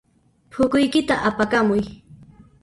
[0.51, 1.83] P'ukuykita apakamuy.